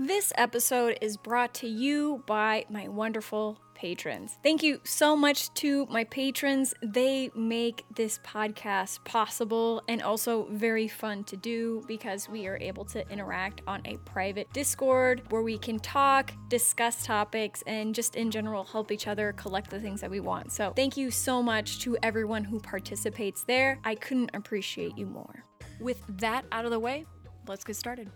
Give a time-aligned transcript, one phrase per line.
[0.00, 4.38] This episode is brought to you by my wonderful patrons.
[4.44, 6.72] Thank you so much to my patrons.
[6.80, 12.84] They make this podcast possible and also very fun to do because we are able
[12.84, 18.30] to interact on a private Discord where we can talk, discuss topics, and just in
[18.30, 20.52] general help each other collect the things that we want.
[20.52, 23.80] So, thank you so much to everyone who participates there.
[23.82, 25.42] I couldn't appreciate you more.
[25.80, 27.04] With that out of the way,
[27.48, 28.08] let's get started.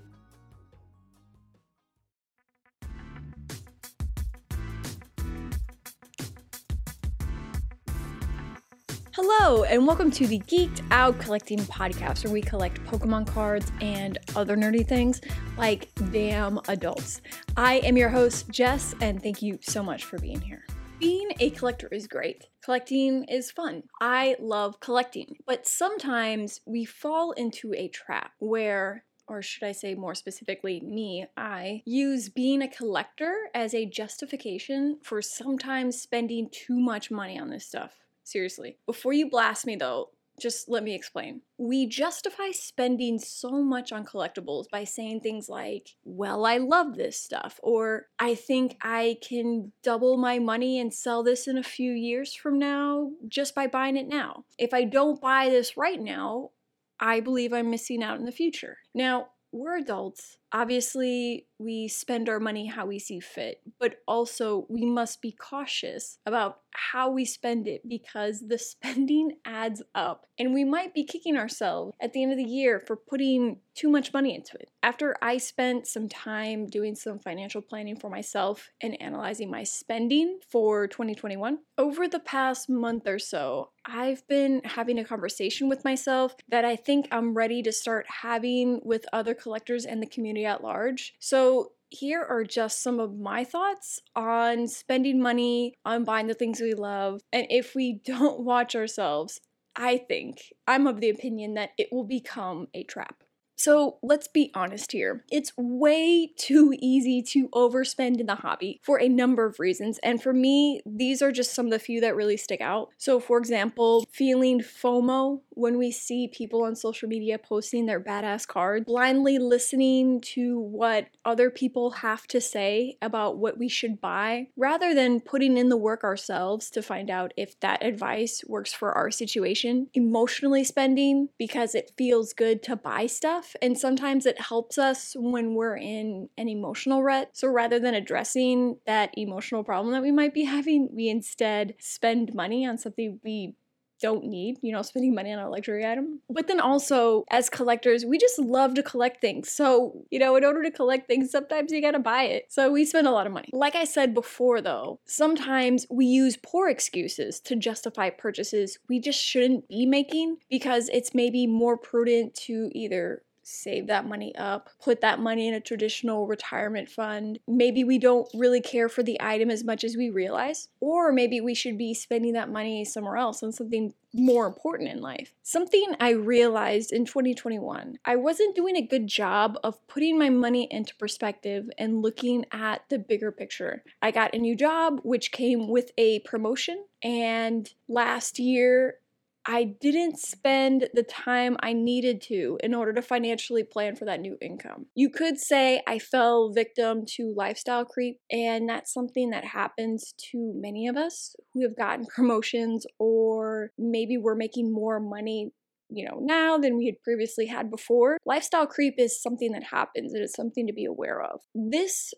[9.15, 14.17] Hello, and welcome to the Geeked Out Collecting Podcast, where we collect Pokemon cards and
[14.35, 15.21] other nerdy things
[15.59, 17.21] like damn adults.
[17.55, 20.65] I am your host, Jess, and thank you so much for being here.
[20.99, 22.47] Being a collector is great.
[22.65, 23.83] Collecting is fun.
[24.01, 29.95] I love collecting, but sometimes we fall into a trap where or should I say
[29.95, 36.81] more specifically, me, I use being a collector as a justification for sometimes spending too
[36.81, 37.93] much money on this stuff.
[38.25, 38.79] Seriously.
[38.87, 41.43] Before you blast me though, just let me explain.
[41.59, 47.21] We justify spending so much on collectibles by saying things like, well, I love this
[47.21, 51.93] stuff, or I think I can double my money and sell this in a few
[51.93, 54.45] years from now just by buying it now.
[54.59, 56.51] If I don't buy this right now,
[56.99, 58.79] I believe I'm missing out in the future.
[58.95, 60.39] Now, we're adults.
[60.53, 66.19] Obviously, we spend our money how we see fit, but also we must be cautious
[66.27, 71.37] about how we spend it because the spending adds up and we might be kicking
[71.37, 74.71] ourselves at the end of the year for putting too much money into it.
[74.83, 80.41] After I spent some time doing some financial planning for myself and analyzing my spending
[80.51, 86.35] for 2021, over the past month or so, I've been having a conversation with myself
[86.49, 90.63] that I think I'm ready to start having with other collectors and the community at
[90.63, 91.15] large.
[91.19, 96.61] So here are just some of my thoughts on spending money on buying the things
[96.61, 97.21] we love.
[97.33, 99.41] And if we don't watch ourselves,
[99.77, 103.23] I think I'm of the opinion that it will become a trap.
[103.63, 105.25] So let's be honest here.
[105.31, 110.01] It's way too easy to overspend in the hobby for a number of reasons.
[110.03, 112.89] And for me, these are just some of the few that really stick out.
[112.99, 118.49] So, for example, feeling FOMO when we see people on social media posting their badass
[118.49, 124.49] cards, blindly listening to what other people have to say about what we should buy,
[124.57, 128.91] rather than putting in the work ourselves to find out if that advice works for
[128.93, 133.52] our situation, emotionally spending because it feels good to buy stuff.
[133.61, 137.31] And sometimes it helps us when we're in an emotional rut.
[137.33, 142.35] So rather than addressing that emotional problem that we might be having, we instead spend
[142.35, 143.57] money on something we
[144.03, 146.21] don't need, you know, spending money on a luxury item.
[146.29, 149.51] But then also, as collectors, we just love to collect things.
[149.51, 152.47] So, you know, in order to collect things, sometimes you gotta buy it.
[152.49, 153.49] So we spend a lot of money.
[153.53, 159.23] Like I said before, though, sometimes we use poor excuses to justify purchases we just
[159.23, 165.01] shouldn't be making because it's maybe more prudent to either save that money up, put
[165.01, 167.39] that money in a traditional retirement fund.
[167.47, 171.41] Maybe we don't really care for the item as much as we realize, or maybe
[171.41, 175.33] we should be spending that money somewhere else on something more important in life.
[175.43, 180.69] Something I realized in 2021, I wasn't doing a good job of putting my money
[180.71, 183.83] into perspective and looking at the bigger picture.
[184.03, 188.97] I got a new job, which came with a promotion, and last year
[189.45, 194.21] I didn't spend the time I needed to in order to financially plan for that
[194.21, 194.87] new income.
[194.95, 200.53] You could say I fell victim to lifestyle creep, and that's something that happens to
[200.55, 205.51] many of us who have gotten promotions or maybe we're making more money
[205.95, 210.15] you know now than we had previously had before lifestyle creep is something that happens
[210.15, 212.15] and it's something to be aware of this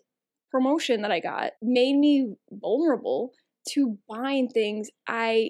[0.49, 3.33] promotion that i got made me vulnerable
[3.67, 5.49] to buying things i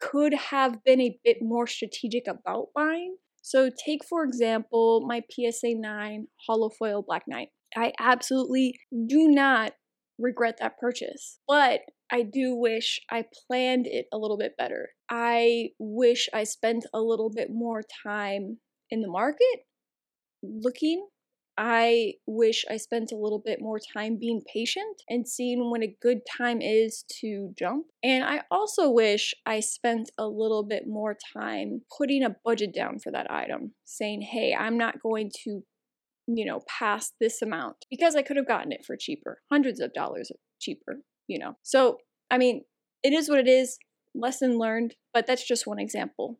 [0.00, 3.16] could have been a bit more strategic about buying.
[3.42, 7.48] So, take for example my PSA 9 Holofoil Black Knight.
[7.76, 9.72] I absolutely do not
[10.18, 11.80] regret that purchase, but
[12.10, 14.90] I do wish I planned it a little bit better.
[15.10, 18.58] I wish I spent a little bit more time
[18.90, 19.66] in the market
[20.42, 21.06] looking
[21.60, 25.96] I wish I spent a little bit more time being patient and seeing when a
[26.00, 27.86] good time is to jump.
[28.04, 33.00] And I also wish I spent a little bit more time putting a budget down
[33.00, 35.64] for that item, saying, hey, I'm not going to,
[36.28, 39.92] you know, pass this amount because I could have gotten it for cheaper, hundreds of
[39.92, 40.30] dollars
[40.60, 41.54] cheaper, you know.
[41.64, 41.98] So,
[42.30, 42.62] I mean,
[43.02, 43.78] it is what it is,
[44.14, 46.38] lesson learned, but that's just one example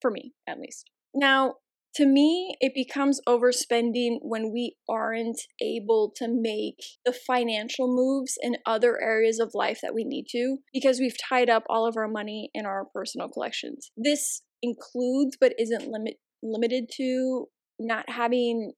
[0.00, 0.90] for me at least.
[1.14, 1.54] Now,
[1.96, 6.76] To me, it becomes overspending when we aren't able to make
[7.06, 11.48] the financial moves in other areas of life that we need to because we've tied
[11.48, 13.92] up all of our money in our personal collections.
[13.96, 17.46] This includes but isn't limit limited to
[17.78, 18.72] not having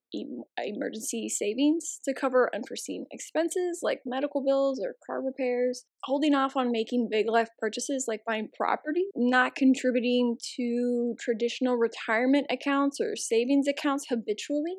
[0.59, 6.73] emergency savings to cover unforeseen expenses like medical bills or car repairs, holding off on
[6.73, 13.69] making big life purchases like buying property, not contributing to traditional retirement accounts or savings
[13.69, 14.75] accounts habitually.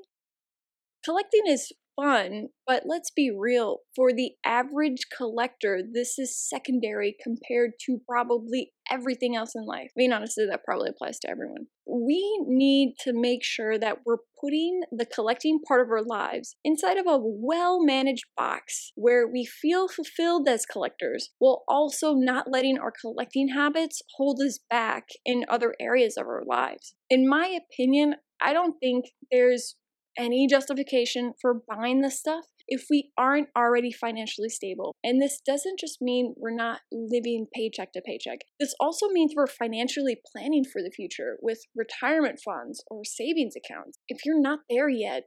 [1.06, 3.80] Collecting is fun, but let's be real.
[3.96, 9.90] For the average collector, this is secondary compared to probably everything else in life.
[9.90, 11.68] I mean, honestly, that probably applies to everyone.
[11.88, 16.98] We need to make sure that we're putting the collecting part of our lives inside
[16.98, 22.78] of a well managed box where we feel fulfilled as collectors while also not letting
[22.78, 26.96] our collecting habits hold us back in other areas of our lives.
[27.10, 29.76] In my opinion, I don't think there's
[30.18, 34.96] any justification for buying this stuff if we aren't already financially stable.
[35.04, 38.40] And this doesn't just mean we're not living paycheck to paycheck.
[38.60, 43.98] This also means we're financially planning for the future with retirement funds or savings accounts.
[44.08, 45.24] If you're not there yet,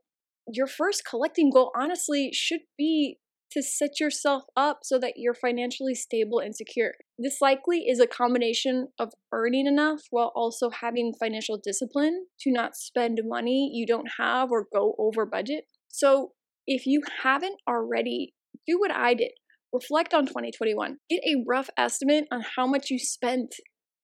[0.49, 3.19] your first collecting goal honestly should be
[3.53, 6.93] to set yourself up so that you're financially stable and secure.
[7.19, 12.77] This likely is a combination of earning enough while also having financial discipline to not
[12.77, 15.65] spend money you don't have or go over budget.
[15.89, 16.33] So,
[16.67, 18.35] if you haven't already,
[18.67, 19.33] do what I did.
[19.73, 20.99] Reflect on 2021.
[21.09, 23.55] Get a rough estimate on how much you spent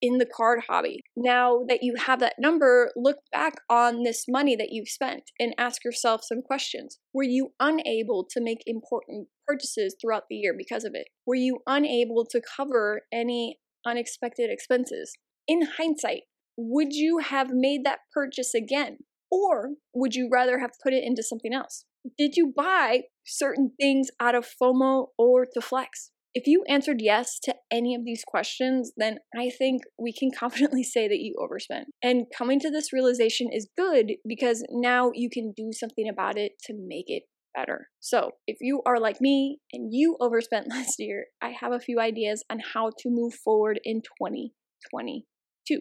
[0.00, 1.02] in the card hobby.
[1.16, 5.54] Now that you have that number, look back on this money that you've spent and
[5.58, 6.98] ask yourself some questions.
[7.12, 11.08] Were you unable to make important purchases throughout the year because of it?
[11.26, 15.16] Were you unable to cover any unexpected expenses?
[15.46, 16.22] In hindsight,
[16.56, 18.98] would you have made that purchase again?
[19.30, 21.84] Or would you rather have put it into something else?
[22.16, 26.10] Did you buy certain things out of FOMO or to flex?
[26.34, 30.82] If you answered yes to any of these questions, then I think we can confidently
[30.82, 31.88] say that you overspent.
[32.02, 36.52] And coming to this realization is good because now you can do something about it
[36.64, 37.88] to make it better.
[38.00, 42.00] So, if you are like me and you overspent last year, I have a few
[42.00, 45.80] ideas on how to move forward in 2022.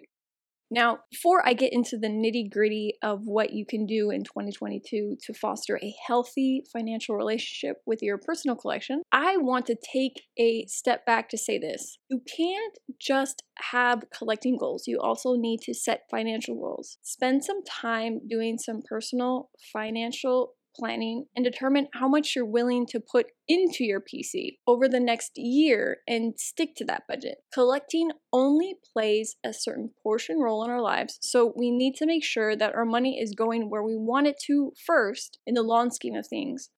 [0.69, 5.17] Now, before I get into the nitty gritty of what you can do in 2022
[5.21, 10.65] to foster a healthy financial relationship with your personal collection, I want to take a
[10.67, 11.99] step back to say this.
[12.09, 16.97] You can't just have collecting goals, you also need to set financial goals.
[17.01, 22.99] Spend some time doing some personal financial planning and determine how much you're willing to
[22.99, 27.37] put into your PC over the next year and stick to that budget.
[27.53, 32.23] Collecting only plays a certain portion role in our lives, so we need to make
[32.23, 35.89] sure that our money is going where we want it to first in the long
[35.89, 36.69] scheme of things.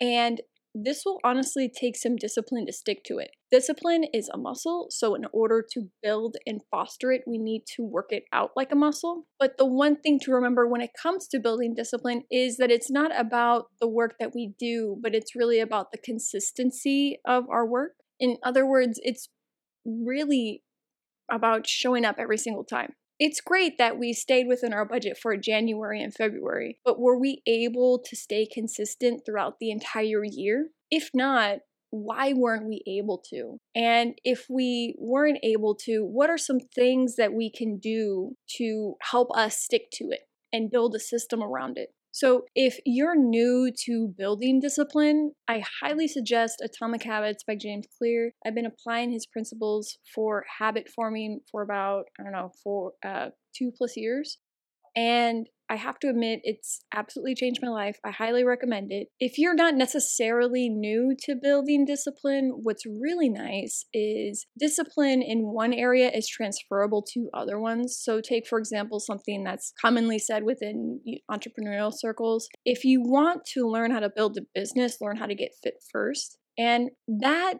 [0.00, 0.40] And
[0.84, 3.30] this will honestly take some discipline to stick to it.
[3.50, 7.82] Discipline is a muscle, so in order to build and foster it, we need to
[7.82, 9.26] work it out like a muscle.
[9.38, 12.90] But the one thing to remember when it comes to building discipline is that it's
[12.90, 17.66] not about the work that we do, but it's really about the consistency of our
[17.66, 17.92] work.
[18.20, 19.28] In other words, it's
[19.86, 20.62] really
[21.30, 22.92] about showing up every single time.
[23.18, 27.42] It's great that we stayed within our budget for January and February, but were we
[27.46, 30.68] able to stay consistent throughout the entire year?
[30.90, 33.58] If not, why weren't we able to?
[33.74, 38.96] And if we weren't able to, what are some things that we can do to
[39.10, 41.94] help us stick to it and build a system around it?
[42.18, 48.32] So, if you're new to building discipline, I highly suggest Atomic Habits by James Clear.
[48.42, 53.28] I've been applying his principles for habit forming for about, I don't know, for uh,
[53.54, 54.38] two plus years.
[54.96, 57.98] And I have to admit, it's absolutely changed my life.
[58.04, 59.08] I highly recommend it.
[59.18, 65.72] If you're not necessarily new to building discipline, what's really nice is discipline in one
[65.72, 67.98] area is transferable to other ones.
[68.00, 72.48] So, take for example something that's commonly said within entrepreneurial circles.
[72.64, 75.74] If you want to learn how to build a business, learn how to get fit
[75.92, 76.38] first.
[76.58, 77.54] And that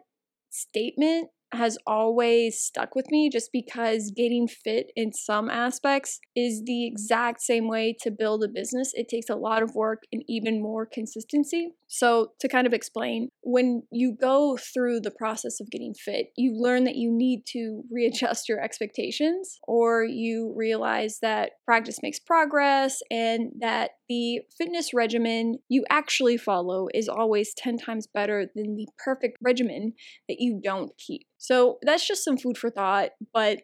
[0.49, 6.85] statement has always stuck with me just because getting fit in some aspects is the
[6.85, 8.91] exact same way to build a business.
[8.93, 11.73] It takes a lot of work and even more consistency.
[11.87, 16.53] So, to kind of explain, when you go through the process of getting fit, you
[16.53, 22.99] learn that you need to readjust your expectations, or you realize that practice makes progress
[23.09, 28.87] and that the fitness regimen you actually follow is always 10 times better than the
[29.03, 29.93] perfect regimen
[30.27, 31.27] that you don't keep.
[31.37, 33.61] So, that's just some food for thought, but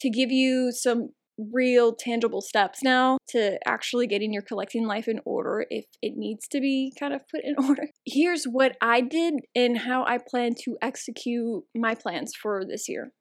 [0.00, 1.10] to give you some
[1.52, 6.46] real tangible steps now to actually getting your collecting life in order if it needs
[6.48, 7.88] to be kind of put in order.
[8.06, 13.12] Here's what I did and how I plan to execute my plans for this year.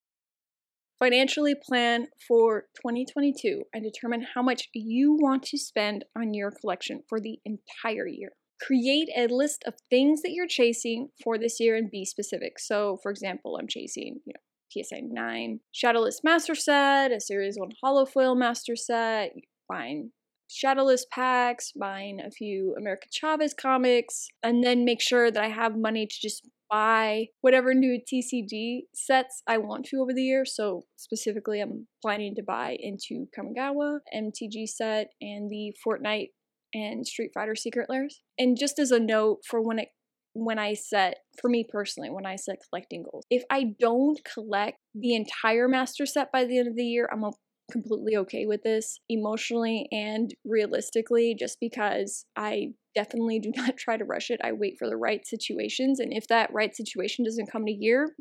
[1.00, 7.02] Financially plan for 2022 and determine how much you want to spend on your collection
[7.10, 8.34] for the entire year.
[8.66, 12.60] Create a list of things that you're chasing for this year and be specific.
[12.60, 17.70] So, for example, I'm chasing, you know, PSA 9 Shadowless Master Set, a Series 1
[17.84, 19.34] Holofoil Master Set,
[19.68, 20.12] buying
[20.48, 25.78] Shadowless packs, buying a few America Chavez comics, and then make sure that I have
[25.78, 30.46] money to just buy whatever new TCG sets I want to over the year.
[30.46, 36.30] So specifically, I'm planning to buy into Kamigawa MTG set and the Fortnite
[36.74, 38.22] and Street Fighter Secret Lairs.
[38.38, 39.90] And just as a note for when it
[40.34, 43.26] when I set, for me personally, when I set collecting goals.
[43.30, 47.24] If I don't collect the entire master set by the end of the year, I'm
[47.72, 54.06] completely okay with this emotionally and realistically, just because I definitely do not try to
[54.06, 54.40] rush it.
[54.44, 56.00] I wait for the right situations.
[56.00, 58.16] And if that right situation doesn't come in a year,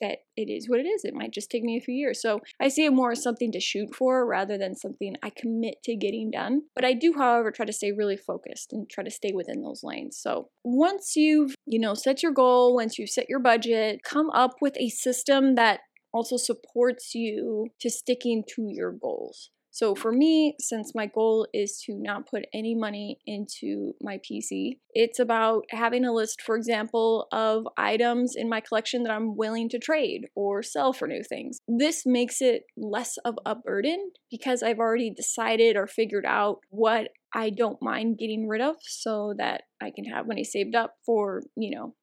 [0.00, 1.04] that it is what it is.
[1.04, 2.20] It might just take me a few years.
[2.20, 5.82] So I see it more as something to shoot for rather than something I commit
[5.84, 6.62] to getting done.
[6.74, 9.82] But I do, however, try to stay really focused and try to stay within those
[9.82, 10.18] lanes.
[10.20, 14.56] So once you've, you know, set your goal, once you've set your budget, come up
[14.60, 15.80] with a system that
[16.12, 19.50] also supports you to sticking to your goals.
[19.76, 24.78] So for me, since my goal is to not put any money into my PC,
[24.94, 29.68] it's about having a list, for example, of items in my collection that I'm willing
[29.68, 31.58] to trade or sell for new things.
[31.68, 37.10] This makes it less of a burden because I've already decided or figured out what
[37.34, 41.42] I don't mind getting rid of so that I can have money saved up for,
[41.54, 41.94] you know,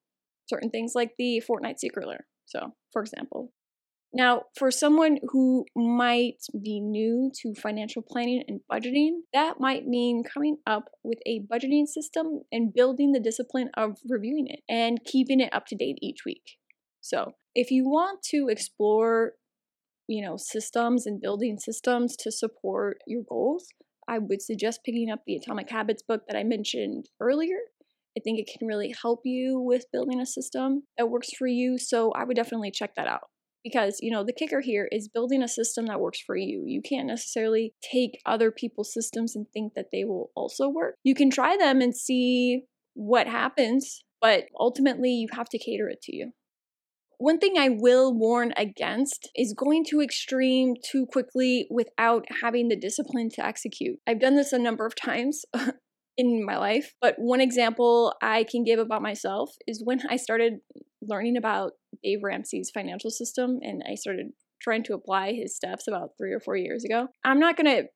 [0.47, 2.27] certain things like the Fortnite Secret Lair.
[2.45, 3.51] So, for example,
[4.15, 10.23] now, for someone who might be new to financial planning and budgeting, that might mean
[10.23, 15.39] coming up with a budgeting system and building the discipline of reviewing it and keeping
[15.39, 16.57] it up to date each week.
[17.01, 19.33] So, if you want to explore,
[20.07, 23.65] you know, systems and building systems to support your goals,
[24.07, 27.57] I would suggest picking up the Atomic Habits book that I mentioned earlier.
[28.15, 31.79] I think it can really help you with building a system that works for you.
[31.79, 33.29] So I would definitely check that out
[33.63, 36.63] because you know the kicker here is building a system that works for you.
[36.65, 40.95] You can't necessarily take other people's systems and think that they will also work.
[41.03, 42.63] You can try them and see
[42.95, 46.31] what happens but ultimately you have to cater it to you.
[47.17, 52.79] One thing I will warn against is going too extreme too quickly without having the
[52.79, 53.99] discipline to execute.
[54.07, 55.43] I've done this a number of times
[56.17, 60.53] in my life, but one example I can give about myself is when I started
[61.01, 64.27] learning about Dave Ramsey's financial system and I started
[64.61, 67.07] trying to apply his steps about three or four years ago.
[67.23, 67.87] I'm not going to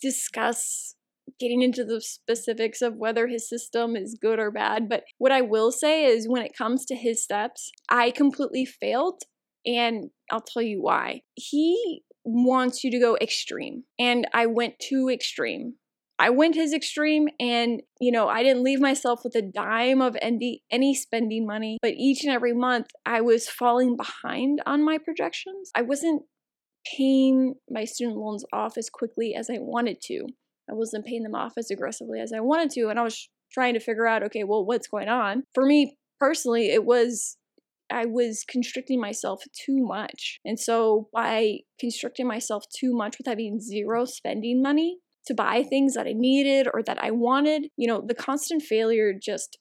[0.00, 0.94] discuss
[1.38, 5.40] getting into the specifics of whether his system is good or bad, but what I
[5.40, 9.22] will say is when it comes to his steps, I completely failed.
[9.64, 11.22] And I'll tell you why.
[11.34, 15.74] He wants you to go extreme, and I went too extreme.
[16.22, 20.16] I went his extreme and, you know, I didn't leave myself with a dime of
[20.22, 24.98] any, any spending money, but each and every month I was falling behind on my
[24.98, 25.72] projections.
[25.74, 26.22] I wasn't
[26.96, 30.26] paying my student loans off as quickly as I wanted to.
[30.70, 32.88] I wasn't paying them off as aggressively as I wanted to.
[32.88, 35.42] And I was trying to figure out, okay, well, what's going on?
[35.54, 37.36] For me personally, it was
[37.90, 40.38] I was constricting myself too much.
[40.44, 45.94] And so by constricting myself too much with having zero spending money, to buy things
[45.94, 47.68] that I needed or that I wanted.
[47.76, 49.58] You know, the constant failure just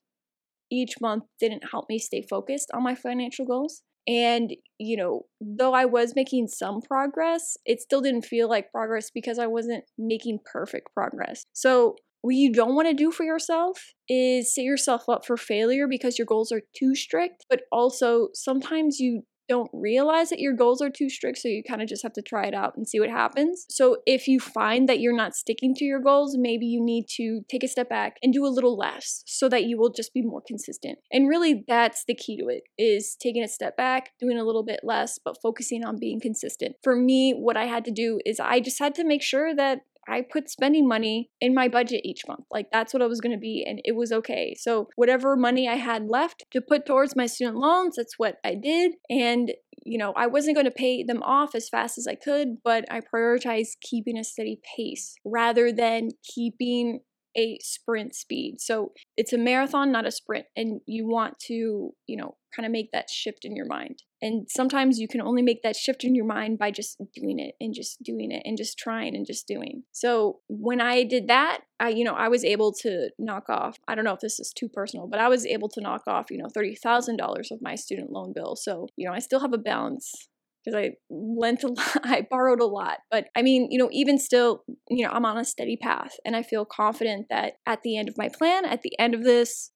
[0.72, 3.82] each month didn't help me stay focused on my financial goals.
[4.08, 9.12] And, you know, though I was making some progress, it still didn't feel like progress
[9.13, 11.46] because I wasn't making perfect progress.
[11.53, 15.88] So, what you don't want to do for yourself is set yourself up for failure
[15.88, 20.81] because your goals are too strict, but also sometimes you don't realize that your goals
[20.81, 23.01] are too strict, so you kind of just have to try it out and see
[23.01, 23.65] what happens.
[23.70, 27.41] So if you find that you're not sticking to your goals, maybe you need to
[27.50, 30.22] take a step back and do a little less so that you will just be
[30.22, 31.00] more consistent.
[31.12, 34.63] And really that's the key to it is taking a step back, doing a little
[34.63, 36.77] bit less, but focusing on being consistent.
[36.81, 39.79] For me, what I had to do is I just had to make sure that
[40.12, 42.46] I put spending money in my budget each month.
[42.51, 44.53] Like that's what I was going to be, and it was okay.
[44.60, 48.56] So, whatever money I had left to put towards my student loans, that's what I
[48.56, 48.94] did.
[49.10, 49.53] And,
[49.86, 52.84] you know, I wasn't going to pay them off as fast as I could, but
[52.91, 57.00] I prioritized keeping a steady pace rather than keeping
[57.38, 58.59] a sprint speed.
[58.59, 60.45] So it's a marathon, not a sprint.
[60.55, 64.03] And you want to, you know, kind of make that shift in your mind.
[64.21, 67.55] And sometimes you can only make that shift in your mind by just doing it
[67.59, 69.83] and just doing it and just trying and just doing.
[69.91, 73.95] So when I did that, I, you know, I was able to knock off, I
[73.95, 76.38] don't know if this is too personal, but I was able to knock off, you
[76.38, 78.55] know, $30,000 of my student loan bill.
[78.55, 80.27] So, you know, I still have a balance
[80.63, 83.00] because I lent a lot, I borrowed a lot.
[83.10, 86.36] But I mean, you know, even still, you know, I'm on a steady path and
[86.36, 89.72] I feel confident that at the end of my plan, at the end of this,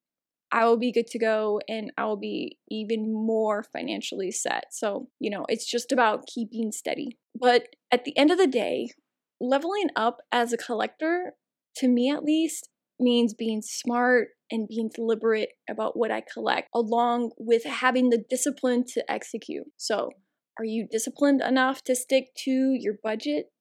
[0.51, 4.65] I will be good to go and I will be even more financially set.
[4.71, 7.17] So, you know, it's just about keeping steady.
[7.37, 8.89] But at the end of the day,
[9.41, 11.33] leveling up as a collector,
[11.77, 17.31] to me at least, means being smart and being deliberate about what I collect, along
[17.37, 19.65] with having the discipline to execute.
[19.75, 20.11] So,
[20.57, 23.51] are you disciplined enough to stick to your budget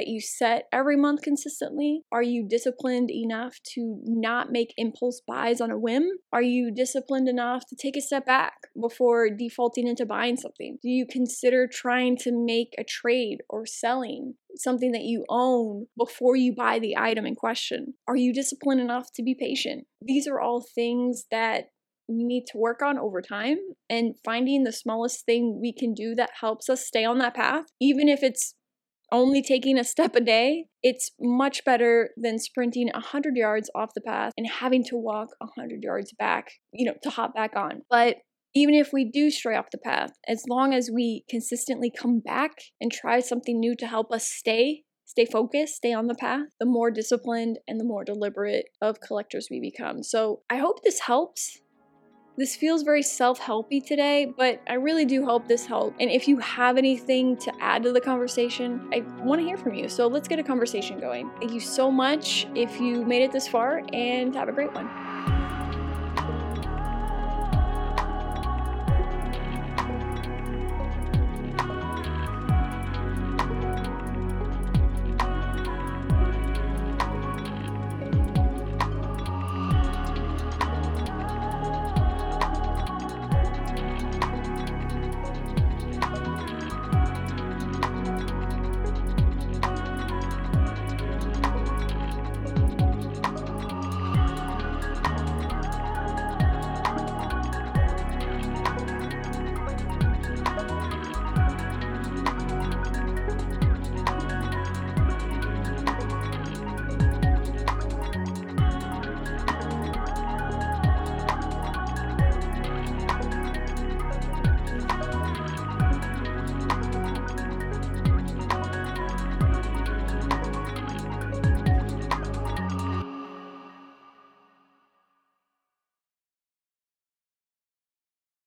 [0.00, 2.02] that you set every month consistently?
[2.10, 6.08] Are you disciplined enough to not make impulse buys on a whim?
[6.32, 10.78] Are you disciplined enough to take a step back before defaulting into buying something?
[10.82, 16.34] Do you consider trying to make a trade or selling something that you own before
[16.34, 17.94] you buy the item in question?
[18.08, 19.86] Are you disciplined enough to be patient?
[20.00, 21.66] These are all things that
[22.16, 26.30] need to work on over time and finding the smallest thing we can do that
[26.40, 28.54] helps us stay on that path, even if it's
[29.12, 34.00] only taking a step a day, it's much better than sprinting 100 yards off the
[34.00, 37.82] path and having to walk 100 yards back, you know, to hop back on.
[37.90, 38.18] But
[38.54, 42.52] even if we do stray off the path, as long as we consistently come back
[42.80, 46.66] and try something new to help us stay stay focused, stay on the path, the
[46.66, 50.04] more disciplined and the more deliberate of collectors we become.
[50.04, 51.58] So I hope this helps.
[52.40, 56.00] This feels very self-helpy today, but I really do hope this helped.
[56.00, 59.74] And if you have anything to add to the conversation, I want to hear from
[59.74, 59.90] you.
[59.90, 61.30] So let's get a conversation going.
[61.38, 64.88] Thank you so much if you made it this far and have a great one.